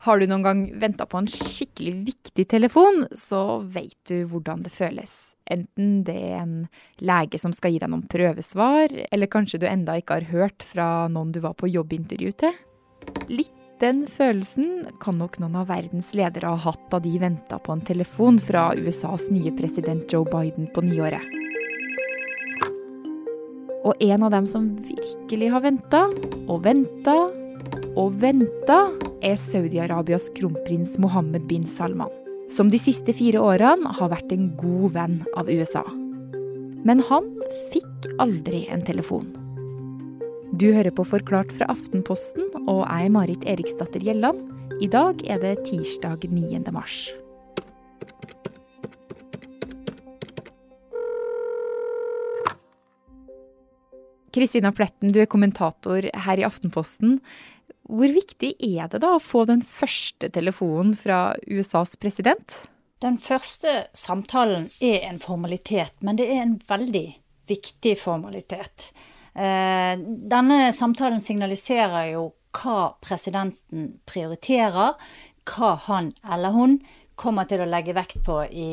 Har 0.00 0.16
du 0.16 0.24
noen 0.30 0.44
gang 0.44 0.60
venta 0.80 1.04
på 1.04 1.18
en 1.20 1.28
skikkelig 1.28 1.92
viktig 2.06 2.46
telefon, 2.48 3.02
så 3.12 3.60
vet 3.60 3.98
du 4.08 4.22
hvordan 4.30 4.62
det 4.64 4.72
føles. 4.72 5.34
Enten 5.50 5.98
det 6.06 6.14
er 6.16 6.38
en 6.38 6.54
lege 7.04 7.36
som 7.42 7.52
skal 7.52 7.74
gi 7.74 7.82
deg 7.82 7.90
noen 7.92 8.06
prøvesvar, 8.08 8.94
eller 9.12 9.28
kanskje 9.28 9.60
du 9.60 9.66
enda 9.68 9.98
ikke 10.00 10.20
har 10.20 10.30
hørt 10.30 10.64
fra 10.64 10.86
noen 11.12 11.34
du 11.34 11.42
var 11.44 11.52
på 11.58 11.68
jobbintervju 11.68 12.32
til. 12.40 12.56
Litt 13.28 13.56
den 13.80 14.06
følelsen 14.08 14.86
kan 15.00 15.16
nok 15.20 15.38
noen 15.40 15.58
av 15.60 15.68
verdens 15.68 16.14
ledere 16.16 16.48
ha 16.52 16.56
hatt 16.68 16.82
da 16.92 17.00
de 17.00 17.12
venta 17.20 17.56
på 17.60 17.72
en 17.72 17.84
telefon 17.84 18.40
fra 18.40 18.70
USAs 18.76 19.28
nye 19.32 19.52
president 19.56 20.08
Joe 20.12 20.24
Biden 20.28 20.68
på 20.72 20.84
nyåret. 20.84 21.24
Og 23.84 24.00
en 24.04 24.24
av 24.24 24.32
dem 24.32 24.48
som 24.48 24.68
virkelig 24.84 25.52
har 25.52 25.64
venta 25.64 26.06
og 26.46 26.64
venta 26.64 27.16
og 28.00 28.16
venta, 28.22 28.78
er 29.20 29.36
Saudi-Arabias 29.36 30.30
kronprins 30.36 30.96
Mohammed 31.02 31.44
bin 31.50 31.66
Salman, 31.68 32.12
som 32.48 32.70
de 32.72 32.80
siste 32.80 33.12
fire 33.12 33.42
årene 33.44 33.92
har 33.98 34.12
vært 34.12 34.32
en 34.32 34.48
god 34.60 34.94
venn 34.94 35.18
av 35.36 35.50
USA. 35.52 35.82
Men 36.88 37.02
han 37.10 37.28
fikk 37.74 38.08
aldri 38.22 38.64
en 38.72 38.84
telefon. 38.86 39.28
Du 40.56 40.70
hører 40.72 40.94
på 40.96 41.04
Forklart 41.06 41.52
fra 41.52 41.68
Aftenposten, 41.72 42.48
og 42.64 42.86
jeg 42.86 43.10
er 43.10 43.12
Marit 43.12 43.44
Eriksdatter 43.48 44.02
Gjelland. 44.02 44.48
I 44.80 44.88
dag 44.88 45.20
er 45.28 45.42
det 45.42 45.58
tirsdag 45.68 46.24
9. 46.24 46.62
mars. 46.72 47.10
Kristina 54.30 54.70
Pletten, 54.72 55.10
du 55.12 55.20
er 55.20 55.28
kommentator 55.28 56.06
her 56.06 56.40
i 56.40 56.46
Aftenposten. 56.46 57.18
Hvor 57.90 58.12
viktig 58.14 58.52
er 58.62 58.90
det 58.92 59.00
da 59.02 59.16
å 59.16 59.22
få 59.22 59.44
den 59.50 59.64
første 59.66 60.30
telefonen 60.30 60.94
fra 60.98 61.34
USAs 61.50 61.96
president? 61.98 62.54
Den 63.02 63.16
første 63.18 63.86
samtalen 63.96 64.68
er 64.84 65.06
en 65.08 65.18
formalitet, 65.22 65.96
men 66.04 66.18
det 66.20 66.28
er 66.30 66.44
en 66.44 66.58
veldig 66.68 67.06
viktig 67.50 67.96
formalitet. 67.98 68.90
Eh, 69.34 69.94
denne 69.98 70.58
samtalen 70.76 71.22
signaliserer 71.22 72.12
jo 72.12 72.28
hva 72.60 72.92
presidenten 73.02 73.94
prioriterer, 74.06 74.98
hva 75.50 75.74
han 75.86 76.10
eller 76.28 76.54
hun 76.54 76.78
kommer 77.20 77.48
til 77.48 77.62
å 77.62 77.68
legge 77.68 77.94
vekt 77.96 78.22
på 78.24 78.38
i 78.48 78.70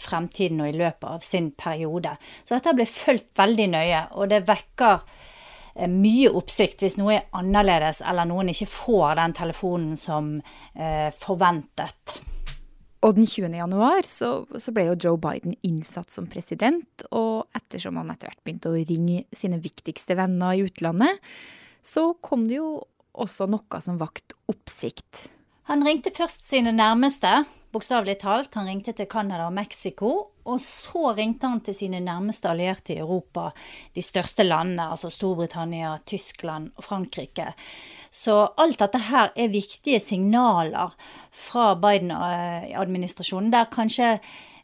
fremtiden 0.00 0.62
og 0.64 0.70
i 0.70 0.78
løpet 0.78 1.06
av 1.10 1.26
sin 1.26 1.52
periode. 1.58 2.16
Så 2.42 2.56
dette 2.56 2.74
blir 2.76 2.90
fulgt 2.90 3.30
veldig 3.38 3.68
nøye, 3.74 4.02
og 4.18 4.32
det 4.32 4.44
vekker 4.48 5.04
mye 5.74 6.30
oppsikt 6.30 6.84
hvis 6.84 6.98
noe 7.00 7.16
er 7.16 7.26
annerledes, 7.34 8.02
eller 8.06 8.28
noen 8.28 8.52
ikke 8.52 8.70
får 8.70 9.18
den 9.18 9.34
telefonen 9.36 9.98
som 9.98 10.36
eh, 10.74 11.10
forventet. 11.18 12.20
Og 13.04 13.18
den 13.18 13.26
20. 13.28 13.52
januar 13.58 14.06
så, 14.08 14.30
så, 14.56 14.72
ble 14.72 14.86
jo 14.86 14.96
Joe 14.96 15.20
Biden 15.20 15.56
innsatt 15.66 16.12
som 16.14 16.28
president, 16.30 17.04
og 17.12 17.50
ettersom 17.56 17.98
han 18.00 18.12
etter 18.14 18.30
hvert 18.30 18.40
begynte 18.46 18.72
å 18.72 18.78
ringe 18.78 19.26
sine 19.36 19.60
viktigste 19.60 20.16
venner 20.16 20.56
i 20.56 20.64
utlandet, 20.64 21.20
så 21.84 22.14
kom 22.24 22.46
det 22.48 22.62
jo 22.62 22.78
også 23.12 23.46
noe 23.50 23.80
som 23.84 24.00
vakt 24.00 24.32
oppsikt. 24.50 25.26
Han 25.68 25.84
ringte 25.84 26.14
først 26.16 26.48
sine 26.48 26.72
nærmeste, 26.76 27.44
bokstavelig 27.74 28.20
talt. 28.22 28.54
Han 28.54 28.68
ringte 28.70 28.94
til 28.96 29.08
Canada 29.10 29.48
og 29.48 29.56
Mexico. 29.56 30.12
Og 30.44 30.60
så 30.60 31.14
ringte 31.16 31.48
han 31.48 31.60
til 31.64 31.76
sine 31.76 32.00
nærmeste 32.04 32.50
allierte 32.50 32.94
i 32.94 33.00
Europa, 33.00 33.48
de 33.96 34.02
største 34.04 34.44
landene, 34.44 34.90
altså 34.92 35.08
Storbritannia, 35.10 35.94
Tyskland 36.06 36.70
og 36.76 36.84
Frankrike. 36.84 37.48
Så 38.12 38.36
alt 38.60 38.78
dette 38.82 39.00
her 39.08 39.32
er 39.34 39.52
viktige 39.52 40.00
signaler 40.04 40.92
fra 41.32 41.72
Biden-administrasjonen, 41.80 43.52
der 43.54 43.70
kanskje 43.72 44.18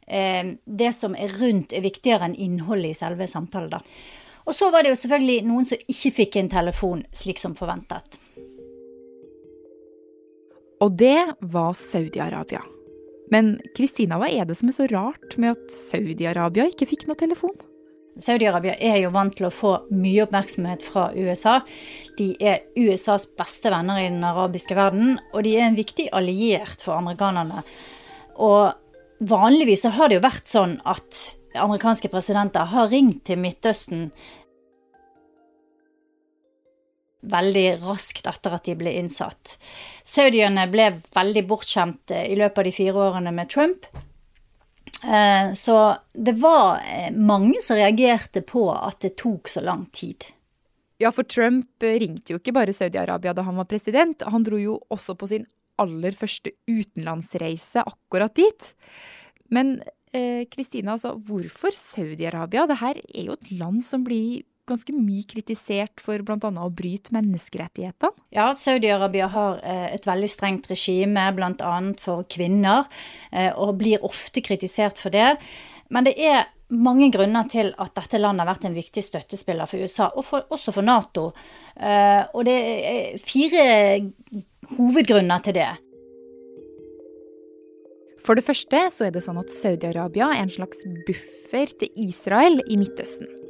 eh, 0.07 0.57
det 0.65 0.91
som 0.95 1.17
er 1.17 1.33
rundt, 1.41 1.73
er 1.73 1.87
viktigere 1.87 2.29
enn 2.29 2.37
innholdet 2.37 2.93
i 2.93 2.99
selve 3.01 3.29
samtalen. 3.31 3.73
da. 3.73 3.81
Og 4.45 4.55
så 4.57 4.71
var 4.71 4.85
det 4.85 4.93
jo 4.93 5.01
selvfølgelig 5.01 5.47
noen 5.49 5.69
som 5.69 5.89
ikke 5.89 6.13
fikk 6.17 6.37
en 6.41 6.53
telefon 6.53 7.07
slik 7.15 7.41
som 7.41 7.57
forventet. 7.57 8.21
Og 10.81 10.93
det 10.97 11.35
var 11.41 11.73
Saudi-Arabia. 11.77 12.63
Men 13.31 13.59
Kristina, 13.77 14.19
hva 14.19 14.29
er 14.31 14.49
det 14.49 14.57
som 14.59 14.71
er 14.71 14.77
så 14.77 14.87
rart 14.91 15.37
med 15.39 15.55
at 15.55 15.75
Saudi-Arabia 15.75 16.67
ikke 16.71 16.89
fikk 16.91 17.07
noe 17.09 17.19
telefon? 17.19 17.55
Saudi-Arabia 18.21 18.75
er 18.83 18.99
jo 19.05 19.13
vant 19.15 19.37
til 19.39 19.47
å 19.47 19.55
få 19.55 19.73
mye 19.95 20.25
oppmerksomhet 20.27 20.83
fra 20.85 21.09
USA. 21.15 21.61
De 22.19 22.33
er 22.43 22.65
USAs 22.77 23.29
beste 23.39 23.71
venner 23.73 24.03
i 24.03 24.09
den 24.11 24.25
arabiske 24.27 24.77
verden, 24.77 25.19
og 25.33 25.47
de 25.47 25.55
er 25.57 25.69
en 25.69 25.79
viktig 25.79 26.11
alliert 26.17 26.83
for 26.85 26.99
amerikanerne. 26.99 27.63
Og 28.43 28.75
vanligvis 29.31 29.87
så 29.87 29.95
har 29.95 30.11
det 30.11 30.19
jo 30.19 30.27
vært 30.27 30.51
sånn 30.51 30.77
at 30.89 31.23
amerikanske 31.59 32.11
presidenter 32.11 32.69
har 32.75 32.91
ringt 32.93 33.25
til 33.27 33.41
Midtøsten 33.41 34.11
veldig 37.21 37.67
raskt 37.83 38.29
etter 38.31 38.55
at 38.57 38.69
de 38.69 38.77
ble 38.79 38.93
innsatt. 39.01 39.57
Saudiene 40.07 40.67
ble 40.73 40.93
veldig 41.15 41.45
bortskjemt 41.49 42.15
i 42.17 42.37
løpet 42.39 42.63
av 42.63 42.69
de 42.69 42.75
fire 42.75 43.05
årene 43.11 43.35
med 43.37 43.51
Trump. 43.53 43.87
Eh, 45.05 45.53
så 45.57 45.77
det 46.13 46.37
var 46.41 46.83
eh, 46.85 47.09
mange 47.13 47.63
som 47.65 47.79
reagerte 47.79 48.43
på 48.45 48.67
at 48.75 49.01
det 49.05 49.15
tok 49.21 49.49
så 49.49 49.63
lang 49.65 49.87
tid. 49.97 50.29
Ja, 51.01 51.13
for 51.17 51.25
Trump 51.25 51.81
ringte 51.81 52.35
jo 52.35 52.41
ikke 52.41 52.53
bare 52.53 52.75
Saudi-Arabia 52.77 53.33
da 53.37 53.47
han 53.47 53.57
var 53.57 53.69
president. 53.71 54.21
Han 54.29 54.45
dro 54.45 54.59
jo 54.61 54.77
også 54.93 55.17
på 55.17 55.31
sin 55.31 55.47
aller 55.81 56.13
første 56.13 56.53
utenlandsreise 56.69 57.87
akkurat 57.89 58.35
dit. 58.37 58.75
Men 59.49 59.79
Kristina, 60.13 60.91
eh, 60.91 60.97
altså, 60.99 61.15
hvorfor 61.17 61.73
Saudi-Arabia? 61.73 62.67
Dette 62.69 62.93
er 62.93 63.31
jo 63.31 63.39
et 63.39 63.53
land 63.57 63.81
som 63.87 64.05
blir 64.05 64.45
ganske 64.71 64.95
mye 64.95 65.27
kritisert 65.29 66.03
for 66.03 66.23
bl.a. 66.27 66.39
å 66.39 66.71
bryte 66.75 67.15
menneskerettighetene? 67.17 68.15
Ja, 68.35 68.51
Saudi-Arabia 68.57 69.29
har 69.33 69.61
eh, 69.67 69.91
et 69.97 70.07
veldig 70.09 70.31
strengt 70.31 70.71
regime, 70.71 71.27
bl.a. 71.37 71.75
for 72.01 72.25
kvinner, 72.31 72.89
eh, 73.33 73.51
og 73.53 73.77
blir 73.83 74.07
ofte 74.07 74.43
kritisert 74.45 75.01
for 75.03 75.15
det. 75.15 75.35
Men 75.91 76.07
det 76.07 76.15
er 76.23 76.49
mange 76.71 77.11
grunner 77.11 77.49
til 77.51 77.73
at 77.83 77.95
dette 77.99 78.21
landet 78.21 78.45
har 78.45 78.53
vært 78.53 78.69
en 78.69 78.79
viktig 78.79 79.03
støttespiller 79.03 79.71
for 79.71 79.83
USA, 79.83 80.11
og 80.15 80.27
for, 80.27 80.47
også 80.55 80.75
for 80.77 80.87
Nato. 80.87 81.31
Eh, 81.77 82.23
og 82.31 82.47
det 82.47 82.59
er 82.95 83.23
fire 83.23 83.65
hovedgrunner 84.77 85.47
til 85.47 85.59
det. 85.59 85.71
For 88.25 88.37
det 88.37 88.45
første 88.47 88.85
så 88.93 89.09
er 89.09 89.15
det 89.15 89.25
sånn 89.25 89.41
at 89.41 89.53
Saudi-Arabia 89.53 90.31
er 90.35 90.45
en 90.45 90.53
slags 90.53 90.85
buffer 91.09 91.73
til 91.81 92.03
Israel 92.09 92.61
i 92.69 92.79
Midtøsten. 92.79 93.50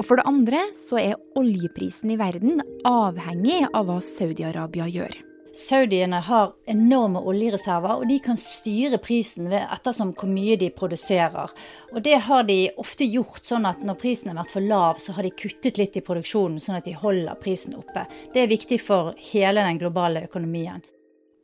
Og 0.00 0.06
for 0.08 0.16
det 0.16 0.24
andre 0.24 0.62
så 0.72 0.96
er 0.96 1.18
oljeprisen 1.36 2.14
i 2.14 2.16
verden 2.16 2.62
avhengig 2.88 3.66
av 3.68 3.84
hva 3.90 3.98
Saudi-Arabia 4.00 4.86
gjør. 4.88 5.18
Saudiene 5.52 6.20
har 6.24 6.52
enorme 6.70 7.20
oljereserver, 7.26 8.00
og 8.00 8.06
de 8.08 8.16
kan 8.22 8.38
styre 8.38 9.00
prisen 9.02 9.50
ved 9.50 9.66
ettersom 9.66 10.12
hvor 10.16 10.30
mye 10.30 10.54
de 10.56 10.70
produserer. 10.72 11.50
Og 11.90 11.98
det 12.06 12.20
har 12.28 12.46
de 12.48 12.70
ofte 12.80 13.04
gjort 13.04 13.44
sånn 13.50 13.66
at 13.68 13.82
når 13.84 13.98
prisen 14.00 14.30
har 14.30 14.38
vært 14.38 14.54
for 14.54 14.68
lav, 14.72 15.02
så 15.02 15.16
har 15.16 15.26
de 15.26 15.34
kuttet 15.34 15.80
litt 15.82 15.98
i 15.98 16.04
produksjonen, 16.06 16.62
sånn 16.62 16.78
at 16.78 16.86
de 16.86 16.94
holder 16.96 17.36
prisen 17.42 17.74
oppe. 17.76 18.06
Det 18.32 18.44
er 18.44 18.54
viktig 18.54 18.78
for 18.80 19.12
hele 19.32 19.66
den 19.66 19.82
globale 19.82 20.24
økonomien. 20.30 20.80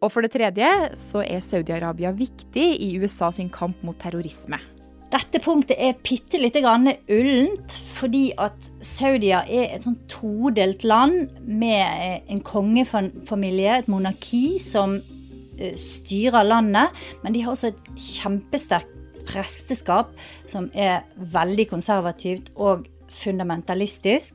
Og 0.00 0.14
for 0.14 0.22
det 0.24 0.32
tredje 0.32 0.70
så 1.02 1.26
er 1.26 1.44
Saudi-Arabia 1.44 2.14
viktig 2.16 2.70
i 2.86 2.94
USA 3.02 3.32
sin 3.34 3.50
kamp 3.52 3.82
mot 3.84 3.98
terrorisme. 4.00 4.62
Dette 5.06 5.38
punktet 5.38 5.78
er 5.78 5.98
bitte 6.02 6.38
lite 6.40 6.60
grann 6.64 6.88
ullent, 6.90 7.74
fordi 7.94 8.32
at 8.42 8.70
Saudia 8.82 9.44
er 9.46 9.76
et 9.76 9.84
sånn 9.86 10.00
todelt 10.10 10.82
land 10.82 11.36
med 11.46 11.84
eh, 11.84 12.16
en 12.32 12.42
kongefamilie, 12.42 13.78
et 13.78 13.90
monarki, 13.92 14.58
som 14.62 14.96
eh, 14.98 15.76
styrer 15.78 16.48
landet. 16.48 16.96
Men 17.22 17.36
de 17.36 17.44
har 17.44 17.54
også 17.54 17.70
et 17.70 17.92
kjempesterkt 17.94 18.96
presteskap 19.26 20.10
som 20.46 20.68
er 20.74 21.06
veldig 21.18 21.68
konservativt 21.70 22.52
og 22.56 22.86
fundamentalistisk. 23.22 24.34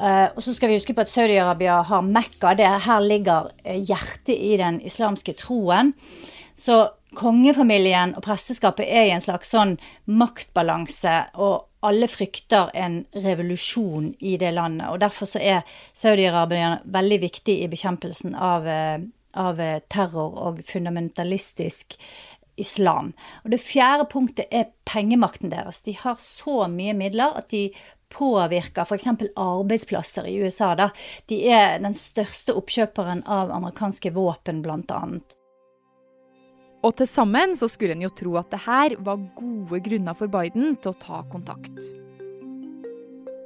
Uh, 0.00 0.32
og 0.32 0.40
så 0.40 0.54
skal 0.56 0.70
vi 0.70 0.78
huske 0.78 0.94
på 0.96 1.02
at 1.04 1.10
Saudi-Arabia 1.12 1.82
har 1.84 2.04
Mekka. 2.06 2.54
Det 2.56 2.68
her 2.86 3.02
ligger 3.04 3.50
hjertet 3.64 4.32
i 4.32 4.54
den 4.56 4.78
islamske 4.88 5.34
troen. 5.36 5.92
Så 6.54 6.82
kongefamilien 7.18 8.14
og 8.16 8.24
presteskapet 8.24 8.86
er 8.86 9.08
i 9.08 9.14
en 9.14 9.24
slags 9.24 9.50
sånn 9.54 9.76
maktbalanse, 10.06 11.16
og 11.42 11.66
alle 11.86 12.08
frykter 12.10 12.70
en 12.76 13.00
revolusjon 13.16 14.12
i 14.20 14.36
det 14.40 14.52
landet. 14.56 14.90
Og 14.92 15.00
derfor 15.00 15.30
så 15.30 15.40
er 15.40 15.62
Saudi-Arabia 15.96 16.76
veldig 16.84 17.20
viktig 17.22 17.56
i 17.64 17.70
bekjempelsen 17.72 18.36
av, 18.36 18.68
eh, 18.68 18.98
av 19.34 19.60
eh, 19.60 19.80
terror 19.88 20.36
og 20.36 20.60
fundamentalistisk 20.68 21.96
islam. 22.60 23.14
Og 23.44 23.54
det 23.54 23.62
fjerde 23.64 24.04
punktet 24.10 24.52
er 24.52 24.68
pengemakten 24.84 25.52
deres. 25.52 25.80
De 25.86 25.96
har 25.96 26.20
så 26.20 26.66
mye 26.68 26.94
midler 26.94 27.38
at 27.40 27.48
de 27.54 27.70
påvirker 28.10 28.84
f.eks. 28.84 29.06
arbeidsplasser 29.38 30.26
i 30.28 30.36
USA. 30.42 30.74
Da. 30.76 30.90
De 31.30 31.40
er 31.48 31.78
den 31.80 31.94
største 31.96 32.56
oppkjøperen 32.58 33.22
av 33.24 33.52
amerikanske 33.54 34.12
våpen, 34.12 34.64
bl.a. 34.66 35.00
Og 36.80 36.94
til 36.96 37.08
sammen 37.08 37.52
så 37.58 37.68
skulle 37.68 37.92
en 37.92 38.06
jo 38.06 38.12
tro 38.16 38.36
at 38.40 38.52
det 38.52 38.62
her 38.64 38.94
var 39.04 39.20
gode 39.36 39.82
grunner 39.84 40.16
for 40.16 40.32
Biden 40.32 40.78
til 40.80 40.94
å 40.94 41.00
ta 41.00 41.20
kontakt. 41.28 41.76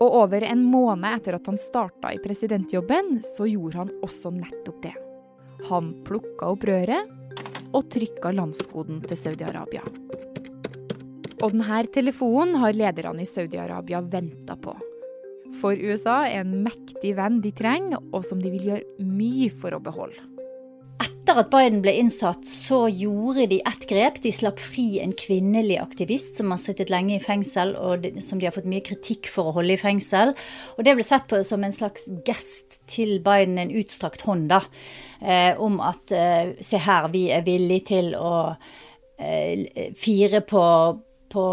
Og 0.03 0.19
over 0.21 0.45
en 0.47 0.63
måned 0.69 1.09
etter 1.17 1.39
at 1.39 1.49
han 1.51 1.59
starta 1.59 2.13
i 2.15 2.21
presidentjobben, 2.23 3.19
så 3.25 3.49
gjorde 3.51 3.81
han 3.83 3.93
også 4.07 4.31
nettopp 4.35 4.81
det. 4.85 4.95
Han 5.71 5.93
plukka 6.07 6.53
opp 6.55 6.67
røret 6.69 7.11
og 7.75 7.89
trykka 7.91 8.31
landskoden 8.35 9.01
til 9.09 9.19
Saudi-Arabia. 9.19 9.83
Og 11.43 11.51
denne 11.51 11.81
telefonen 11.95 12.59
har 12.63 12.77
lederne 12.77 13.25
i 13.25 13.29
Saudi-Arabia 13.29 14.03
venta 14.13 14.55
på. 14.57 14.77
For 15.61 15.79
USA 15.79 16.25
er 16.29 16.43
en 16.43 16.63
mektig 16.67 17.15
venn 17.19 17.41
de 17.43 17.51
trenger, 17.55 18.03
og 18.15 18.25
som 18.27 18.41
de 18.43 18.53
vil 18.55 18.71
gjøre 18.71 19.09
mye 19.11 19.51
for 19.63 19.75
å 19.75 19.83
beholde. 19.83 20.34
Etter 21.03 21.41
at 21.41 21.49
Biden 21.51 21.81
ble 21.83 21.95
innsatt, 21.99 22.45
så 22.47 22.85
gjorde 22.87 23.47
de 23.51 23.61
ett 23.67 23.87
grep. 23.89 24.21
De 24.23 24.31
slapp 24.33 24.61
fri 24.61 25.01
en 25.03 25.15
kvinnelig 25.17 25.79
aktivist 25.81 26.37
som 26.39 26.53
har 26.53 26.61
sittet 26.61 26.93
lenge 26.93 27.17
i 27.17 27.23
fengsel, 27.23 27.73
og 27.81 28.05
som 28.23 28.39
de 28.39 28.47
har 28.47 28.55
fått 28.55 28.69
mye 28.69 28.85
kritikk 28.85 29.31
for 29.33 29.49
å 29.49 29.55
holde 29.57 29.75
i 29.75 29.81
fengsel. 29.81 30.35
Og 30.77 30.85
det 30.87 30.95
ble 30.99 31.07
sett 31.07 31.27
på 31.31 31.41
som 31.47 31.65
en 31.65 31.75
slags 31.75 32.07
gest 32.29 32.79
til 32.93 33.17
Biden, 33.25 33.57
en 33.59 33.73
utstrakt 33.73 34.27
hånd, 34.29 34.51
da. 34.53 34.61
Eh, 35.25 35.57
om 35.57 35.81
at 35.83 36.13
eh, 36.15 36.55
se 36.61 36.83
her, 36.85 37.09
vi 37.15 37.27
er 37.33 37.43
villige 37.49 37.89
til 37.95 38.13
å 38.21 38.37
eh, 39.19 39.91
fire 39.99 40.45
på, 40.47 40.63
på 41.33 41.49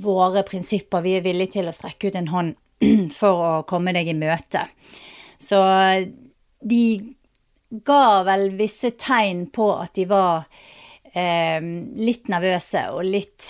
våre 0.00 0.46
prinsipper. 0.48 1.04
Vi 1.04 1.18
er 1.20 1.28
villige 1.28 1.58
til 1.60 1.70
å 1.70 1.76
strekke 1.76 2.10
ut 2.10 2.18
en 2.18 2.32
hånd 2.32 2.58
for 3.20 3.46
å 3.46 3.54
komme 3.68 3.94
deg 3.94 4.10
i 4.10 4.18
møte. 4.18 4.64
Så 5.40 5.60
de 6.60 6.82
ga 7.70 8.22
vel 8.26 8.50
visse 8.58 8.90
tegn 8.98 9.46
på 9.54 9.70
at 9.78 9.94
de 9.94 10.06
var 10.10 10.44
eh, 11.12 11.62
litt 12.00 12.30
nervøse 12.32 12.82
og 12.90 13.04
litt 13.06 13.46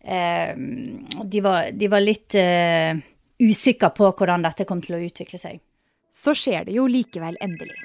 eh, 0.00 0.54
de, 0.56 1.42
var, 1.44 1.70
de, 1.72 1.90
var, 1.92 2.04
litt 2.04 2.34
eh, 2.38 2.96
usikre 3.38 3.92
på 3.96 4.10
hvordan 4.10 4.46
dette 4.48 4.66
kom 4.68 4.80
til 4.84 4.96
å 4.96 5.04
utvikle 5.04 5.40
seg. 5.40 5.60
Så 6.08 6.34
skjer 6.34 6.66
det 6.66 6.74
jo 6.78 6.88
likevel 6.90 7.36
endelig. 7.44 7.76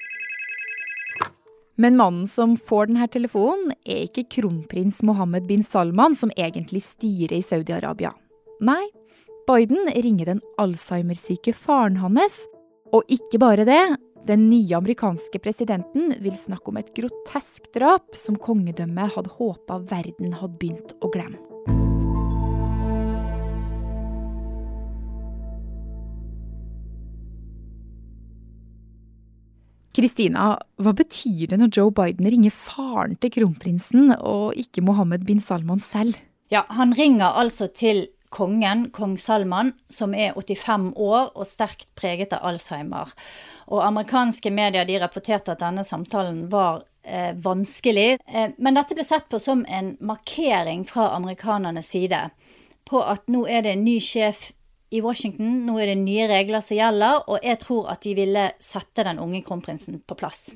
Men 1.76 1.98
mannen 1.98 2.28
som 2.30 2.54
får 2.58 2.92
denne 2.92 3.08
telefonen, 3.10 3.74
er 3.84 4.06
ikke 4.06 4.28
kronprins 4.38 5.02
Mohammed 5.04 5.48
bin 5.50 5.64
Salman, 5.66 6.16
som 6.16 6.32
egentlig 6.38 6.84
styrer 6.86 7.40
i 7.40 7.46
Saudi-Arabia. 7.46 8.14
Nei, 8.62 8.84
Biden 9.50 9.90
ringer 9.92 10.30
den 10.30 10.42
Alzheimer-syke 10.62 11.56
faren 11.58 11.98
hans. 12.00 12.44
Og 12.94 13.08
ikke 13.10 13.40
bare 13.42 13.66
det, 13.66 13.82
den 14.28 14.46
nye 14.52 14.78
amerikanske 14.78 15.40
presidenten 15.42 16.14
vil 16.22 16.36
snakke 16.38 16.70
om 16.70 16.78
et 16.78 16.92
grotesk 16.94 17.72
drap 17.74 18.14
som 18.16 18.38
kongedømmet 18.38 19.16
hadde 19.16 19.34
håpa 19.40 19.80
verden 19.90 20.36
hadde 20.38 20.60
begynt 20.62 20.94
å 21.02 21.10
glemme. 21.14 21.42
Kristina, 29.94 30.56
hva 30.82 30.94
betyr 30.98 31.52
det 31.52 31.58
når 31.62 31.74
Joe 31.74 31.92
Biden 31.94 32.26
ringer 32.26 32.54
faren 32.54 33.14
til 33.22 33.30
kronprinsen 33.34 34.14
og 34.16 34.58
ikke 34.58 34.82
Mohammed 34.86 35.26
bin 35.28 35.42
Salman 35.42 35.82
selv? 35.82 36.18
Ja, 36.50 36.64
Han 36.70 36.94
ringer 36.98 37.34
altså 37.38 37.68
til 37.70 38.08
kongen, 38.34 38.88
kong 38.96 39.18
Salman, 39.22 39.74
som 39.94 40.16
er 40.18 40.34
85 40.34 40.92
år 40.98 41.30
og 41.36 41.46
sterkt 41.48 41.88
preget 42.00 42.34
av 42.34 42.48
Alzheimer. 42.50 43.14
Og 43.70 43.86
amerikanske 43.86 44.52
medier 44.54 44.88
de 44.90 44.98
rapporterte 45.04 45.54
at 45.54 45.62
denne 45.62 45.86
samtalen 45.86 46.48
var 46.52 46.82
eh, 47.06 47.32
vanskelig. 47.38 48.18
Eh, 48.26 48.58
men 48.58 48.80
dette 48.80 48.98
ble 48.98 49.06
sett 49.06 49.30
på 49.30 49.42
som 49.42 49.64
en 49.70 49.94
markering 50.02 50.88
fra 50.90 51.12
amerikanernes 51.18 51.94
side 51.94 52.26
på 52.90 53.00
at 53.06 53.30
nå 53.32 53.46
er 53.48 53.64
det 53.66 53.78
en 53.78 53.86
ny 53.86 54.00
sjef 54.04 54.52
i 54.94 55.02
Washington, 55.02 55.64
nå 55.66 55.80
er 55.82 55.90
det 55.90 56.02
nye 56.04 56.28
regler 56.30 56.62
som 56.62 56.78
gjelder, 56.78 57.24
og 57.26 57.42
jeg 57.42 57.58
tror 57.64 57.88
at 57.94 58.04
de 58.06 58.14
ville 58.18 58.50
sette 58.62 59.06
den 59.08 59.22
unge 59.22 59.42
kronprinsen 59.46 60.04
på 60.06 60.18
plass. 60.20 60.52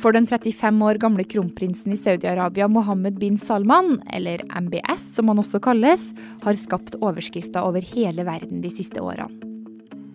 For 0.00 0.14
den 0.14 0.26
35 0.26 0.82
år 0.82 0.98
gamle 1.02 1.24
kronprinsen 1.24 1.94
i 1.94 1.98
Saudi-Arabia 1.98 2.66
Mohammed 2.68 3.18
bin 3.20 3.38
Salman, 3.38 4.00
eller 4.12 4.42
MBS 4.50 5.06
som 5.14 5.30
han 5.30 5.40
også 5.42 5.60
kalles, 5.62 6.02
har 6.42 6.58
skapt 6.58 6.98
overskrifter 7.00 7.62
over 7.62 7.84
hele 7.94 8.26
verden 8.26 8.62
de 8.64 8.72
siste 8.72 9.02
årene. 9.02 9.30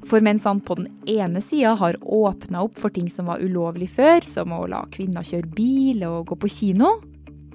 For 0.10 0.24
mens 0.26 0.48
han 0.48 0.62
på 0.66 0.76
den 0.80 0.88
ene 1.12 1.42
sida 1.44 1.76
har 1.78 2.00
åpna 2.02 2.64
opp 2.66 2.80
for 2.82 2.90
ting 2.94 3.10
som 3.14 3.30
var 3.30 3.44
ulovlig 3.46 3.92
før, 3.94 4.26
som 4.26 4.56
å 4.56 4.64
la 4.70 4.82
kvinner 4.94 5.28
kjøre 5.28 5.52
bil 5.54 6.02
og 6.08 6.32
gå 6.32 6.40
på 6.44 6.50
kino, 6.50 6.96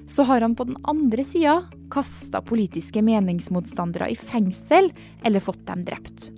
så 0.07 0.27
har 0.29 0.45
han 0.45 0.55
på 0.55 0.69
den 0.69 0.79
andre 0.85 1.25
sida 1.27 1.63
kasta 1.91 2.43
politiske 2.45 3.03
meningsmotstandere 3.05 4.11
i 4.13 4.17
fengsel 4.19 4.93
eller 5.25 5.43
fått 5.43 5.65
dem 5.67 5.85
drept. 5.89 6.31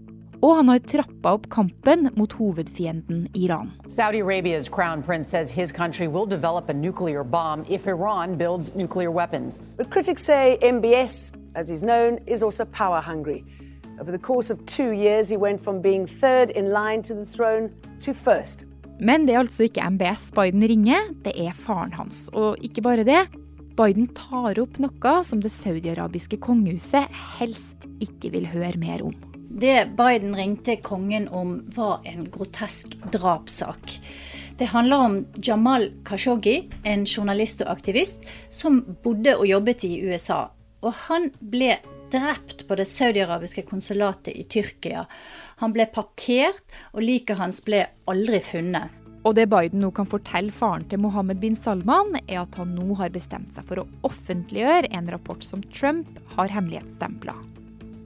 Og 0.47 0.61
han 0.61 0.69
har 0.71 0.79
trappa 0.87 1.33
opp 1.35 1.49
kampen 1.51 2.07
mot 2.15 2.33
hovedfienden 2.39 3.25
Iran. 3.35 3.73
Saudi 3.91 4.21
Arabia's 4.23 4.69
crown 4.69 5.03
prince 5.03 5.29
says 5.29 5.51
his 5.51 5.73
country 5.73 6.07
will 6.07 6.27
develop 6.27 6.69
a 6.69 6.73
nuclear 6.73 7.25
bomb 7.25 7.65
if 7.69 7.89
Iran 7.89 8.37
builds 8.39 8.75
nuclear 8.75 9.11
weapons. 9.11 9.61
But 9.77 9.91
critics 9.91 10.23
say 10.23 10.57
MBS, 10.63 11.33
as 11.57 11.69
he's 11.69 11.83
known, 11.83 12.21
is 12.27 12.43
also 12.43 12.65
power 12.65 13.01
hungry. 13.01 13.43
Over 14.01 14.13
the 14.13 14.23
course 14.23 14.53
of 14.53 14.65
two 14.67 14.93
years, 14.93 15.29
he 15.29 15.37
went 15.37 15.61
from 15.61 15.83
being 15.83 16.07
third 16.07 16.51
in 16.51 16.71
line 16.71 17.03
to 17.03 17.15
the 17.15 17.25
throne 17.25 17.71
to 18.01 18.13
first. 18.13 18.67
Men 19.01 19.27
det 19.27 19.35
er 19.35 19.43
altså 19.43 19.67
ikke 19.67 19.91
MBS 19.91 20.31
Biden 20.33 20.63
ringer, 20.63 21.11
det 21.25 21.35
er 21.37 21.53
faren 21.53 21.93
hans. 21.93 22.29
Og 22.33 22.57
ikke 22.63 22.83
bare 22.83 23.05
det. 23.05 23.27
Biden 23.77 24.07
tar 24.15 24.61
opp 24.63 24.79
noe 24.79 25.23
som 25.25 25.43
det 25.43 25.51
saudiarabiske 25.53 26.39
kongehuset 26.39 27.11
helst 27.41 27.83
ikke 28.01 28.31
vil 28.33 28.47
høre 28.55 28.79
mer 28.79 29.03
om. 29.05 29.36
Det 29.49 29.89
Biden 29.97 30.37
ringte 30.37 30.77
kongen 30.77 31.29
om, 31.29 31.63
var 31.75 32.01
en 32.05 32.31
grotesk 32.31 32.97
drapssak. 33.13 34.01
Det 34.59 34.65
handler 34.65 34.97
om 34.97 35.27
Jamal 35.35 35.91
Khashoggi, 36.05 36.71
en 36.85 37.07
journalist 37.07 37.61
og 37.63 37.71
aktivist 37.77 38.27
som 38.51 38.83
bodde 39.05 39.37
og 39.37 39.47
jobbet 39.47 39.85
i 39.85 39.99
USA. 40.09 40.47
Og 40.83 40.95
han 41.07 41.31
ble 41.41 41.77
drept 42.13 42.67
på 42.69 42.77
det 42.79 42.87
saudiarabiske 42.91 43.67
konsulatet 43.69 44.35
i 44.35 44.45
Tyrkia. 44.45 45.07
Han 45.63 45.75
ble 45.75 45.87
partert, 45.93 46.65
og 46.93 47.05
liket 47.05 47.41
hans 47.41 47.63
ble 47.67 47.85
aldri 48.11 48.41
funnet. 48.45 48.95
Og 49.27 49.35
det 49.35 49.49
Biden 49.51 49.83
nå 49.83 49.91
kan 49.91 50.07
fortelle 50.07 50.55
faren 50.55 50.87
til 50.91 51.03
Mohammed 51.03 51.41
bin 51.43 51.59
Salman, 51.59 52.15
er 52.29 52.45
at 52.45 52.59
han 52.61 52.77
nå 52.79 52.95
har 53.01 53.15
bestemt 53.15 53.57
seg 53.57 53.67
for 53.67 53.83
å 53.83 53.89
offentliggjøre 54.07 54.93
en 54.95 55.11
rapport 55.11 55.43
som 55.43 55.65
Trump 55.75 56.21
har 56.37 56.53
hemmelighetsstempla. 56.55 57.35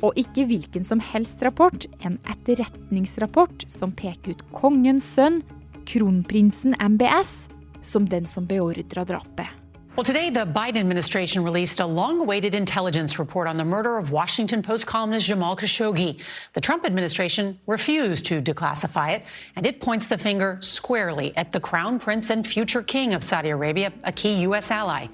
Og 0.02 0.16
ikke 0.16 0.46
hvilken 0.48 0.84
som 0.84 1.00
helst 1.04 1.42
rapport, 1.44 1.86
en 2.04 2.18
etterretningsrapport 2.24 3.66
som 3.68 3.92
peker 3.92 4.34
ut 4.34 4.44
kongens 4.56 5.06
sønn, 5.16 5.42
kronprinsen 5.88 6.76
MBS, 6.80 7.48
som 7.82 8.06
den 8.08 8.26
som 8.26 8.46
beordra 8.48 9.04
drapet. 9.04 9.60
Well, 9.96 10.04
today, 10.04 10.30
the 10.30 10.46
Biden 10.46 10.78
administration 10.78 11.42
released 11.42 11.80
a 11.80 11.86
long 11.86 12.20
awaited 12.20 12.54
intelligence 12.54 13.18
report 13.18 13.48
on 13.48 13.56
the 13.56 13.64
murder 13.64 13.98
of 13.98 14.12
Washington 14.12 14.62
Post 14.62 14.86
columnist 14.86 15.28
Jamal 15.28 15.56
Khashoggi. 15.56 16.18
The 16.52 16.60
Trump 16.60 16.86
administration 16.86 17.58
refused 17.66 18.24
to 18.26 18.40
declassify 18.40 19.16
it, 19.16 19.24
and 19.56 19.66
it 19.66 19.80
points 19.80 20.06
the 20.06 20.16
finger 20.16 20.58
squarely 20.60 21.36
at 21.36 21.52
the 21.52 21.60
crown 21.60 21.98
prince 21.98 22.30
and 22.30 22.46
future 22.46 22.82
king 22.82 23.14
of 23.14 23.22
Saudi 23.22 23.50
Arabia, 23.50 23.92
a 24.04 24.12
key 24.12 24.42
U.S. 24.42 24.70
ally. 24.70 25.08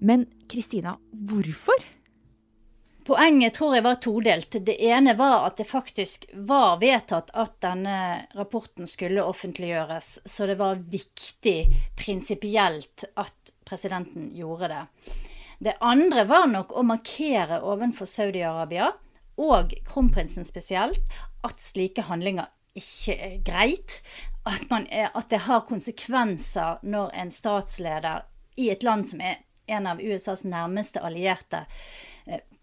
Men 0.00 0.26
Kristina, 0.46 0.98
hvorfor? 1.24 1.72
Poenget 3.04 3.54
tror 3.54 3.74
jeg 3.76 3.84
var 3.84 3.98
todelt. 4.00 4.56
Det 4.64 4.74
ene 4.80 5.12
var 5.18 5.44
at 5.44 5.58
det 5.60 5.66
faktisk 5.68 6.24
var 6.32 6.78
vedtatt 6.80 7.28
at 7.36 7.58
denne 7.60 7.98
rapporten 8.32 8.88
skulle 8.88 9.24
offentliggjøres, 9.24 10.22
så 10.24 10.48
det 10.48 10.56
var 10.56 10.80
viktig 10.80 11.58
prinsipielt 12.00 13.04
at 13.20 13.52
presidenten 13.68 14.30
gjorde 14.32 14.70
det. 14.72 14.82
Det 15.58 15.76
andre 15.84 16.24
var 16.28 16.48
nok 16.48 16.72
å 16.72 16.84
markere 16.86 17.60
overfor 17.60 18.08
Saudi-Arabia, 18.08 18.90
og 19.36 19.74
kronprinsen 19.84 20.46
spesielt, 20.46 21.02
at 21.44 21.60
slike 21.60 22.06
handlinger 22.08 22.48
ikke 22.78 23.16
er 23.18 23.36
greit. 23.44 24.00
At, 24.48 24.64
er, 24.88 25.10
at 25.12 25.28
det 25.32 25.44
har 25.46 25.64
konsekvenser 25.68 26.80
når 26.84 27.12
en 27.20 27.30
statsleder 27.32 28.24
i 28.60 28.70
et 28.72 28.84
land 28.84 29.06
som 29.08 29.22
er 29.24 29.42
en 29.72 29.88
av 29.88 30.00
USAs 30.00 30.44
nærmeste 30.44 31.00
allierte, 31.00 31.64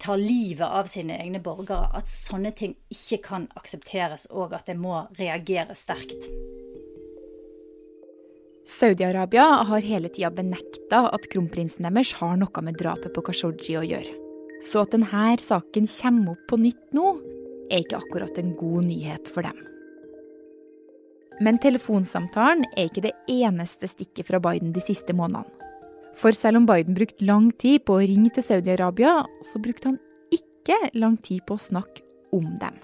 tar 0.01 0.17
livet 0.17 0.67
av 0.67 0.89
sine 0.89 1.17
egne 1.21 1.41
borgere. 1.43 1.89
At 1.93 2.09
sånne 2.09 2.53
ting 2.57 2.75
ikke 2.93 3.21
kan 3.27 3.47
aksepteres, 3.59 4.27
og 4.31 4.55
at 4.57 4.71
det 4.71 4.77
må 4.79 5.03
reagere 5.19 5.75
sterkt. 5.77 6.29
Saudi-Arabia 8.71 9.45
har 9.67 9.81
hele 9.81 10.09
tida 10.13 10.29
benekta 10.31 11.07
at 11.09 11.25
kronprinsen 11.33 11.87
deres 11.87 12.13
har 12.19 12.37
noe 12.37 12.63
med 12.63 12.77
drapet 12.77 13.13
på 13.13 13.23
Khashoggi 13.25 13.77
å 13.79 13.85
gjøre. 13.85 14.13
Så 14.61 14.83
at 14.83 14.93
denne 14.93 15.33
saken 15.41 15.89
kommer 15.89 16.35
opp 16.35 16.45
på 16.49 16.61
nytt 16.61 16.93
nå, 16.93 17.15
er 17.71 17.81
ikke 17.81 18.01
akkurat 18.01 18.37
en 18.37 18.53
god 18.59 18.85
nyhet 18.85 19.29
for 19.31 19.47
dem. 19.47 19.57
Men 21.41 21.57
telefonsamtalen 21.57 22.67
er 22.75 22.89
ikke 22.89 23.07
det 23.07 23.15
eneste 23.31 23.89
stikket 23.89 24.27
fra 24.27 24.41
Biden 24.43 24.75
de 24.75 24.83
siste 24.83 25.15
månedene. 25.17 25.70
For 26.19 26.35
selv 26.37 26.61
om 26.61 26.67
Biden 26.69 26.95
brukte 26.97 27.25
lang 27.25 27.51
tid 27.61 27.85
på 27.87 27.97
å 27.97 28.03
ringe 28.03 28.29
til 28.35 28.45
Saudi-Arabia, 28.45 29.21
så 29.47 29.61
brukte 29.63 29.91
han 29.91 29.99
ikke 30.33 30.77
lang 30.99 31.17
tid 31.23 31.43
på 31.47 31.57
å 31.57 31.61
snakke 31.61 32.03
om 32.35 32.45
dem. 32.61 32.77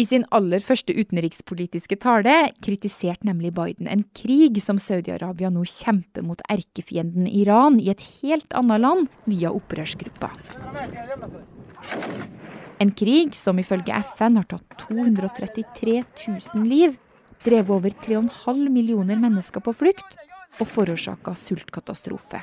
I 0.00 0.04
sin 0.06 0.24
aller 0.32 0.62
første 0.64 0.94
utenrikspolitiske 0.96 1.98
tale 2.00 2.34
kritiserte 2.64 3.26
nemlig 3.28 3.52
Biden 3.54 3.90
en 3.90 4.04
krig 4.16 4.60
som 4.64 4.78
Saudi-Arabia 4.80 5.50
nå 5.52 5.64
kjemper 5.68 6.24
mot 6.24 6.40
erkefienden 6.50 7.26
Iran 7.28 7.78
i 7.82 7.90
et 7.92 8.02
helt 8.20 8.54
annet 8.56 8.80
land 8.80 9.10
via 9.28 9.52
opprørsgruppa. 9.52 10.30
En 12.80 12.94
krig 12.96 13.36
som 13.36 13.58
ifølge 13.60 13.92
FN 14.14 14.38
har 14.40 14.46
tatt 14.48 14.86
233 14.86 16.00
000 16.00 16.64
liv, 16.70 16.96
drevet 17.44 17.70
over 17.70 17.90
3,5 17.90 18.68
millioner 18.68 19.16
mennesker 19.16 19.60
på 19.60 19.74
flukt 19.74 20.16
og 20.60 20.68
forårsaka 20.68 21.34
sultkatastrofe. 21.34 22.42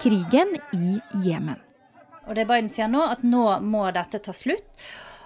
Krigen 0.00 0.56
i 0.72 0.98
Jemen. 1.24 1.60
Og 2.26 2.34
det 2.34 2.46
Biden 2.48 2.70
sier 2.72 2.88
nå, 2.88 3.02
at 3.10 3.22
nå 3.26 3.44
må 3.66 3.84
dette 3.92 4.20
ta 4.22 4.32
slutt. 4.36 4.68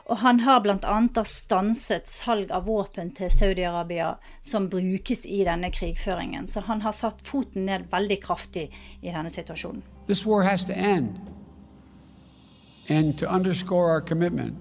Og 0.04 0.18
han 0.20 0.40
har 0.44 0.60
bl.a. 0.60 1.24
stanset 1.24 2.10
salg 2.12 2.50
av 2.52 2.66
våpen 2.68 3.12
til 3.16 3.30
Saudi-Arabia 3.32 4.10
som 4.44 4.68
brukes 4.68 5.24
i 5.26 5.40
denne 5.46 5.70
krigføringen. 5.72 6.48
Så 6.48 6.60
han 6.66 6.82
har 6.84 6.92
satt 6.92 7.24
foten 7.24 7.64
ned 7.70 7.86
veldig 7.92 8.18
kraftig 8.24 8.66
i 9.00 9.12
denne 9.12 9.32
situasjonen. 9.32 9.82
This 10.06 10.26
war 10.26 10.44
has 10.44 10.64
to 10.68 10.72
end. 10.76 11.20
And 12.88 13.16
to 13.18 13.26
underscore 13.26 13.92
our 13.92 14.00
commitment, 14.00 14.58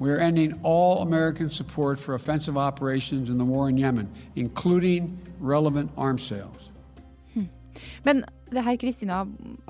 we 0.00 0.10
are 0.10 0.18
ending 0.18 0.58
all 0.62 1.02
American 1.02 1.50
support 1.50 1.98
for 1.98 2.14
offensive 2.14 2.56
operations 2.56 3.30
in 3.30 3.38
the 3.38 3.44
war 3.44 3.68
in 3.68 3.76
Yemen, 3.76 4.08
including 4.34 5.18
relevant 5.38 5.90
arms 5.96 6.22
sales. 6.22 6.72
Men 8.02 8.24
det 8.50 8.64
her, 8.64 8.76
Kristina, 8.80 9.20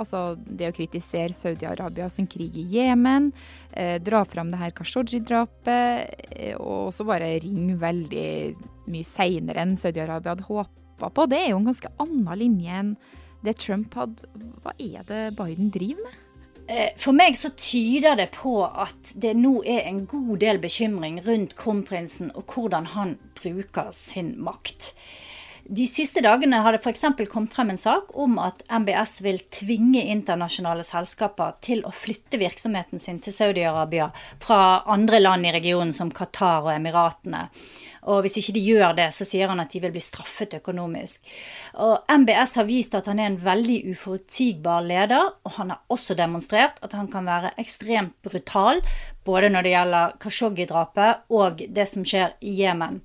altså 0.00 0.38
det 0.46 0.70
å 0.70 0.74
kritisere 0.74 1.36
Saudi-Arabia 1.36 2.08
sin 2.12 2.28
krig 2.30 2.56
i 2.56 2.64
Jemen, 2.76 3.30
eh, 3.72 3.98
dra 4.02 4.22
fram 4.24 4.52
det 4.52 4.60
her 4.62 4.70
Khashoggi-drapet, 4.70 6.14
eh, 6.30 6.54
og 6.56 6.88
også 6.88 7.04
bare 7.04 7.34
ringe 7.42 7.76
veldig 7.80 8.30
mye 8.90 9.06
seinere 9.06 9.60
enn 9.66 9.76
Saudi-Arabia 9.76 10.34
hadde 10.34 10.48
håpa 10.48 11.10
på, 11.10 11.28
det 11.28 11.42
er 11.42 11.50
jo 11.50 11.60
en 11.60 11.70
ganske 11.72 11.92
annen 12.00 12.38
linje 12.38 12.80
enn 12.80 12.96
det 13.44 13.58
Trump 13.60 13.94
hadde. 13.98 14.26
Hva 14.64 14.74
er 14.78 15.04
det 15.08 15.22
Biden 15.36 15.70
driver 15.74 16.06
med? 16.06 16.18
Eh, 16.70 16.92
for 17.00 17.16
meg 17.16 17.34
så 17.34 17.50
tyder 17.58 18.14
det 18.20 18.28
på 18.36 18.60
at 18.62 19.14
det 19.18 19.32
nå 19.34 19.56
er 19.66 19.88
en 19.88 20.04
god 20.06 20.36
del 20.38 20.60
bekymring 20.62 21.18
rundt 21.26 21.56
kronprinsen 21.58 22.30
og 22.38 22.54
hvordan 22.54 22.86
han 22.94 23.16
bruker 23.40 23.90
sin 23.96 24.36
makt. 24.38 24.92
De 25.64 25.86
siste 25.86 26.22
dagene 26.24 26.62
har 26.64 26.72
det 26.74 26.80
f.eks. 26.80 27.04
kommet 27.28 27.54
frem 27.54 27.70
en 27.72 27.80
sak 27.80 28.14
om 28.18 28.38
at 28.42 28.62
MBS 28.70 29.20
vil 29.26 29.42
tvinge 29.52 30.02
internasjonale 30.12 30.84
selskaper 30.86 31.58
til 31.64 31.84
å 31.84 31.92
flytte 31.94 32.40
virksomheten 32.40 33.02
sin 33.02 33.20
til 33.22 33.34
Saudi-Arabia 33.36 34.10
fra 34.42 34.82
andre 34.90 35.20
land 35.20 35.46
i 35.46 35.54
regionen 35.54 35.92
som 35.96 36.12
Qatar 36.14 36.64
og 36.64 36.74
Emiratene. 36.74 37.48
Og 38.08 38.22
hvis 38.24 38.38
ikke 38.40 38.54
de 38.56 38.62
gjør 38.64 38.94
det, 38.96 39.10
så 39.12 39.26
sier 39.28 39.50
han 39.50 39.60
at 39.60 39.74
de 39.74 39.82
vil 39.82 39.92
bli 39.92 40.00
straffet 40.00 40.56
økonomisk. 40.56 41.26
Og 41.84 42.08
MBS 42.08 42.56
har 42.56 42.68
vist 42.68 42.96
at 42.96 43.10
han 43.10 43.20
er 43.20 43.28
en 43.28 43.40
veldig 43.42 43.82
uforutsigbar 43.92 44.86
leder, 44.86 45.34
og 45.44 45.56
han 45.58 45.74
har 45.74 45.82
også 45.92 46.16
demonstrert 46.16 46.80
at 46.84 46.96
han 46.96 47.10
kan 47.12 47.28
være 47.28 47.52
ekstremt 47.60 48.16
brutal, 48.24 48.80
både 49.28 49.52
når 49.52 49.66
det 49.66 49.74
gjelder 49.74 50.16
Khashoggi-drapet 50.24 51.36
og 51.36 51.60
det 51.68 51.86
som 51.90 52.06
skjer 52.08 52.38
i 52.40 52.56
Jemen. 52.62 53.02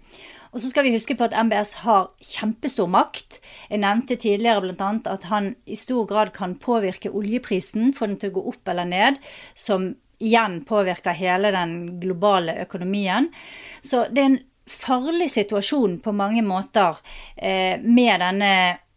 Og 0.55 0.61
så 0.63 0.69
skal 0.71 0.85
vi 0.87 0.93
huske 0.93 1.17
på 1.19 1.25
at 1.27 1.35
MBS 1.35 1.73
har 1.83 2.13
kjempestor 2.23 2.87
makt. 2.87 3.41
Jeg 3.67 3.81
nevnte 3.83 4.15
tidligere 4.15 4.63
bl.a. 4.63 4.91
at 5.11 5.27
han 5.27 5.51
i 5.67 5.75
stor 5.75 6.07
grad 6.07 6.31
kan 6.35 6.55
påvirke 6.55 7.11
oljeprisen, 7.11 7.91
få 7.93 8.07
den 8.07 8.19
til 8.21 8.31
å 8.31 8.37
gå 8.37 8.43
opp 8.53 8.71
eller 8.71 8.87
ned, 8.87 9.19
som 9.51 9.89
igjen 10.23 10.61
påvirker 10.63 11.17
hele 11.19 11.51
den 11.51 11.99
globale 11.99 12.55
økonomien. 12.63 13.27
Så 13.83 14.05
det 14.07 14.23
er 14.23 14.31
en 14.31 14.41
farlig 14.65 15.27
situasjon 15.35 15.99
på 15.99 16.15
mange 16.15 16.41
måter 16.47 17.03
eh, 17.35 17.75
med 17.83 18.23
denne 18.23 18.53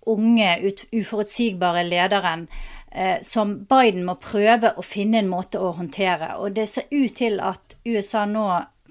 unge, 0.09 0.55
uforutsigbare 0.95 1.83
lederen 1.85 2.47
eh, 2.93 3.19
som 3.27 3.59
Biden 3.67 4.07
må 4.07 4.15
prøve 4.23 4.77
å 4.79 4.87
finne 4.87 5.19
en 5.21 5.35
måte 5.35 5.59
å 5.59 5.75
håndtere. 5.77 6.37
Og 6.38 6.55
det 6.55 6.71
ser 6.71 6.87
ut 6.95 7.19
til 7.19 7.43
at 7.43 7.77
USA 7.83 8.25
nå 8.31 8.47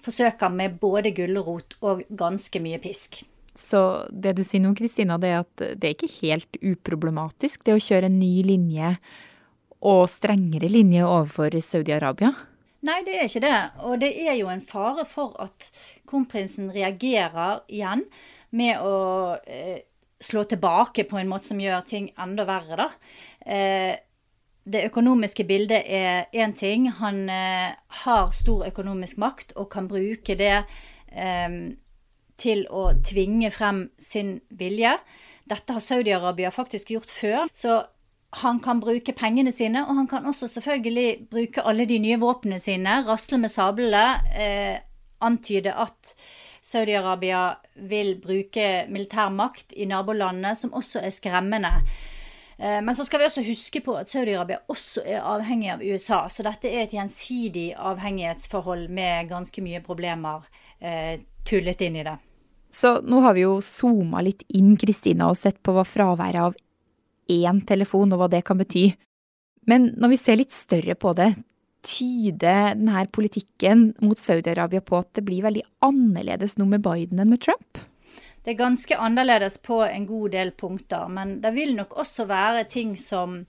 forsøker 0.07 0.53
med 0.53 0.79
både 0.81 1.13
gulrot 1.15 1.77
og 1.83 2.03
ganske 2.09 2.61
mye 2.63 2.79
pisk. 2.83 3.21
Så 3.57 3.79
det 4.13 4.35
du 4.37 4.43
sier 4.45 4.61
nå, 4.61 4.75
Kristina, 4.77 5.17
det 5.21 5.31
er 5.33 5.39
at 5.41 5.63
det 5.81 5.87
er 5.87 5.95
ikke 5.95 6.13
helt 6.19 6.59
uproblematisk 6.61 7.65
det 7.65 7.73
å 7.77 7.81
kjøre 7.81 8.09
en 8.11 8.19
ny 8.19 8.35
linje 8.45 8.93
og 9.87 10.05
strengere 10.09 10.69
linje 10.69 11.05
overfor 11.05 11.57
Saudi-Arabia? 11.61 12.31
Nei, 12.85 13.01
det 13.05 13.17
er 13.17 13.25
ikke 13.25 13.43
det. 13.43 13.57
Og 13.89 13.99
det 14.01 14.11
er 14.21 14.37
jo 14.37 14.49
en 14.53 14.63
fare 14.63 15.05
for 15.09 15.33
at 15.41 15.69
kronprinsen 16.09 16.69
reagerer 16.73 17.63
igjen 17.73 18.05
med 18.57 18.81
å 18.85 19.37
eh, 19.41 19.81
slå 20.21 20.45
tilbake 20.49 21.07
på 21.09 21.17
en 21.19 21.29
måte 21.29 21.49
som 21.49 21.61
gjør 21.61 21.81
ting 21.87 22.11
enda 22.21 22.45
verre, 22.47 22.85
da. 22.85 22.87
Eh, 23.41 23.95
det 24.67 24.83
økonomiske 24.89 25.45
bildet 25.47 25.83
er 25.85 26.27
én 26.35 26.53
ting. 26.55 26.89
Han 26.99 27.29
eh, 27.31 27.73
har 28.03 28.31
stor 28.35 28.65
økonomisk 28.67 29.19
makt 29.21 29.53
og 29.55 29.69
kan 29.71 29.87
bruke 29.87 30.35
det 30.39 30.55
eh, 31.11 31.59
til 32.37 32.65
å 32.69 32.89
tvinge 33.05 33.51
frem 33.51 33.87
sin 33.97 34.37
vilje. 34.49 34.97
Dette 35.47 35.77
har 35.77 35.83
Saudi-Arabia 35.83 36.51
faktisk 36.51 36.91
gjort 36.91 37.13
før. 37.13 37.47
Så 37.53 37.79
han 38.41 38.59
kan 38.59 38.81
bruke 38.83 39.15
pengene 39.15 39.53
sine, 39.55 39.85
og 39.87 39.95
han 39.95 40.09
kan 40.11 40.27
også 40.27 40.49
selvfølgelig 40.51 41.29
bruke 41.31 41.63
alle 41.63 41.87
de 41.87 41.99
nye 42.03 42.19
våpnene 42.19 42.59
sine, 42.59 42.99
rasle 43.07 43.39
med 43.39 43.53
sablene, 43.53 44.03
eh, 44.35 44.75
antyde 45.23 45.71
at 45.73 46.13
Saudi-Arabia 46.61 47.55
vil 47.89 48.17
bruke 48.21 48.85
militær 48.91 49.31
makt 49.33 49.71
i 49.73 49.87
nabolandene, 49.87 50.53
som 50.55 50.75
også 50.75 50.99
er 50.99 51.15
skremmende. 51.15 51.71
Eh, 52.57 52.81
men 52.81 52.95
så 52.95 53.05
skal 53.05 53.21
vi 53.21 53.27
også 53.29 53.43
huske 53.45 53.81
på 53.85 53.95
at 53.99 54.09
Saudi-Arabia 54.09 54.59
også 54.71 55.03
er 55.05 55.25
avhengig 55.25 55.71
av 55.73 55.83
USA. 55.83 56.23
Så 56.29 56.45
dette 56.45 56.71
er 56.71 56.85
et 56.85 56.95
gjensidig 56.95 57.69
avhengighetsforhold 57.77 58.87
med 58.89 59.29
ganske 59.31 59.63
mye 59.65 59.83
problemer 59.85 60.47
eh, 60.79 61.19
tullet 61.47 61.83
inn 61.85 61.99
i 62.01 62.05
det. 62.07 62.17
Så 62.73 62.97
nå 63.05 63.21
har 63.23 63.37
vi 63.37 63.45
jo 63.45 63.57
zooma 63.63 64.21
litt 64.25 64.43
inn 64.57 64.75
Kristina 64.77 65.29
og 65.31 65.37
sett 65.39 65.61
på 65.63 65.73
hva 65.75 65.85
fraværet 65.87 66.49
av 66.49 66.57
én 67.31 67.61
telefon 67.67 68.11
og 68.13 68.23
hva 68.23 68.31
det 68.31 68.43
kan 68.47 68.59
bety. 68.59 68.89
Men 69.67 69.91
når 69.99 70.13
vi 70.13 70.19
ser 70.19 70.39
litt 70.39 70.55
større 70.55 70.95
på 70.99 71.13
det, 71.17 71.31
tyder 71.87 72.73
denne 72.75 73.05
politikken 73.13 73.91
mot 74.03 74.19
Saudi-Arabia 74.19 74.81
på 74.83 74.97
at 74.99 75.11
det 75.15 75.23
blir 75.27 75.45
veldig 75.45 75.63
annerledes 75.85 76.57
nå 76.57 76.67
med 76.67 76.83
Biden 76.83 77.21
enn 77.21 77.31
med 77.31 77.43
Trump? 77.43 77.79
Det 78.47 78.53
er 78.53 78.61
ganske 78.61 78.95
annerledes 78.95 79.57
på 79.59 79.81
en 79.83 80.05
god 80.07 80.31
del 80.31 80.53
punkter. 80.55 81.09
Men 81.11 81.41
det 81.43 81.51
vil 81.51 81.73
nok 81.75 81.97
også 81.99 82.23
være 82.29 82.63
ting 82.71 82.93
som 82.95 83.41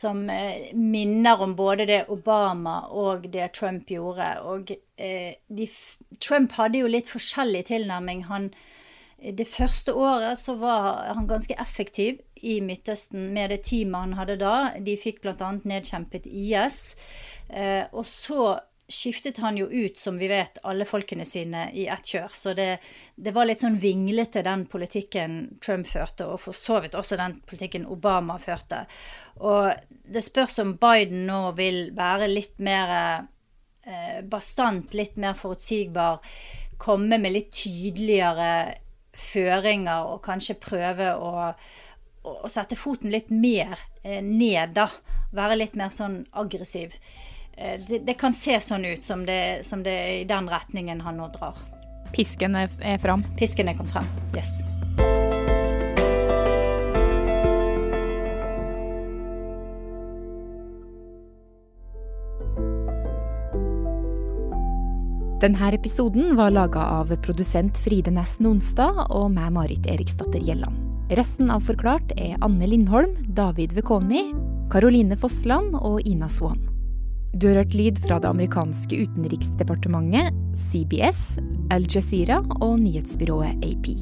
som 0.00 0.30
eh, 0.30 0.70
minner 0.72 1.42
om 1.42 1.56
både 1.58 1.86
det 1.86 2.04
Obama 2.14 2.76
og 2.94 3.26
det 3.32 3.50
Trump 3.58 3.90
gjorde. 3.90 4.28
Og 4.46 4.70
eh, 4.96 5.34
de, 5.48 5.66
Trump 6.22 6.54
hadde 6.56 6.84
jo 6.84 6.92
litt 6.94 7.10
forskjellig 7.10 7.64
tilnærming. 7.72 8.22
Han, 8.30 8.52
det 9.18 9.48
første 9.50 9.98
året 9.98 10.38
så 10.38 10.54
var 10.60 11.10
han 11.10 11.26
ganske 11.28 11.58
effektiv 11.58 12.22
i 12.46 12.60
Midtøsten 12.64 13.32
med 13.34 13.50
det 13.50 13.64
teamet 13.66 14.06
han 14.06 14.18
hadde 14.20 14.38
da. 14.40 14.54
De 14.78 14.94
fikk 14.94 15.24
bl.a. 15.26 15.52
nedkjempet 15.58 16.30
IS. 16.30 16.94
Eh, 17.50 17.82
og 17.90 18.06
så 18.06 18.54
skiftet 18.90 19.38
han 19.42 19.56
jo 19.58 19.66
ut, 19.70 19.98
som 19.98 20.18
vi 20.18 20.28
vet, 20.30 20.58
alle 20.66 20.86
folkene 20.88 21.24
sine 21.28 21.68
i 21.72 21.86
ett 21.90 22.12
kjør. 22.12 22.34
Så 22.34 22.54
det, 22.58 22.68
det, 23.14 23.32
var 23.36 23.48
litt 23.48 23.62
sånn 23.62 23.78
vinglete, 23.82 24.44
den 24.46 24.66
politikken 24.70 25.40
Trump 25.64 25.88
førte, 25.90 26.26
og 26.26 26.42
for 26.42 26.56
så 26.56 26.80
vidt 26.84 26.96
også 26.98 27.18
den 27.20 27.38
politikken 27.46 27.86
Obama 27.90 28.38
førte. 28.42 28.84
Og 29.40 29.70
det 30.10 30.24
spørs 30.26 30.58
om 30.64 30.76
Biden 30.80 31.26
nå 31.30 31.42
vil 31.58 31.90
være 31.96 32.30
litt 32.30 32.58
mer 32.62 32.94
eh, 32.96 34.20
bastant, 34.26 34.94
litt 34.98 35.20
mer 35.20 35.38
forutsigbar, 35.38 36.20
komme 36.80 37.20
med 37.20 37.36
litt 37.36 37.52
tydeligere 37.54 38.50
føringer 39.20 40.06
og 40.14 40.22
kanskje 40.24 40.60
prøve 40.62 41.14
å 41.18 41.52
å 42.22 42.48
sette 42.50 42.76
foten 42.76 43.12
litt 43.12 43.30
mer 43.32 43.78
eh, 44.02 44.20
ned, 44.24 44.74
da. 44.76 44.88
Være 45.36 45.58
litt 45.58 45.76
mer 45.78 45.92
sånn 45.94 46.22
aggressiv. 46.36 46.96
Eh, 47.60 47.80
det, 47.88 47.98
det, 47.98 48.14
kan 48.14 48.32
se 48.32 48.56
sånn 48.60 48.86
ut 48.88 49.04
som 49.04 49.26
det, 49.28 49.66
som 49.68 49.82
det 49.84 49.92
er 49.92 50.12
i 50.22 50.24
den 50.24 50.48
retningen 50.48 51.02
han 51.04 51.20
nå 51.20 51.28
drar. 51.34 51.58
Pisken 52.14 52.56
er, 52.56 52.72
er 52.80 52.96
fram? 52.98 53.20
Pisken 53.36 53.68
er 53.68 53.76
kommet 53.76 53.92
frem, 53.92 54.06
yes. 54.32 54.62
Denne 65.40 65.70
episoden 65.72 66.34
var 66.36 66.52
laga 66.52 66.80
av 67.00 67.12
produsent 67.24 67.76
Fride 67.80 68.12
Næss 68.12 68.38
Nonstad 68.44 69.04
og 69.08 69.30
meg, 69.36 69.52
Marit 69.56 69.88
Eriksdatter 69.88 70.40
Gjelland. 70.40 70.88
Resten 71.16 71.52
av 71.52 71.64
Forklart 71.68 72.12
er 72.16 72.40
Anne 72.44 72.68
Lindholm, 72.72 73.16
David 73.36 73.76
Vekoni, 73.76 74.30
Karoline 74.72 75.16
Fossland 75.20 75.76
og 75.76 76.04
Ina 76.08 76.28
Swan. 76.30 76.69
Du 77.30 77.46
har 77.46 77.60
hørt 77.60 77.74
lyd 77.78 78.00
fra 78.02 78.18
det 78.18 78.26
amerikanske 78.26 78.96
utenriksdepartementet, 79.04 80.34
CBS, 80.58 81.38
Al 81.70 81.86
Jazeera 81.86 82.40
og 82.58 82.80
nyhetsbyrået 82.82 83.62
AP. 83.62 83.92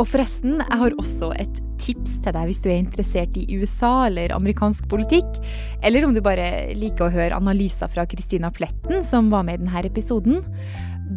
Og 0.00 0.08
forresten, 0.08 0.56
jeg 0.58 0.78
har 0.80 0.96
også 0.98 1.34
et 1.38 1.60
tips 1.84 2.16
til 2.24 2.34
deg 2.34 2.48
hvis 2.48 2.62
du 2.64 2.70
er 2.72 2.80
interessert 2.80 3.36
i 3.36 3.44
USA 3.60 4.06
eller 4.08 4.32
amerikansk 4.34 4.88
politikk, 4.90 5.36
eller 5.84 6.06
om 6.06 6.16
du 6.16 6.22
bare 6.24 6.72
liker 6.74 7.06
å 7.06 7.12
høre 7.12 7.36
analyser 7.36 7.92
fra 7.92 8.06
Christina 8.08 8.50
Pletten, 8.54 9.04
som 9.04 9.28
var 9.34 9.44
med 9.44 9.60
i 9.60 9.66
denne 9.66 9.84
episoden. 9.84 10.40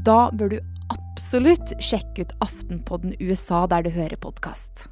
Da 0.06 0.28
bør 0.36 0.58
du 0.58 0.60
absolutt 0.92 1.72
sjekke 1.80 2.28
ut 2.28 2.38
Aftenpodden 2.44 3.16
USA 3.24 3.64
der 3.72 3.88
du 3.88 3.94
hører 3.96 4.20
podkast. 4.20 4.90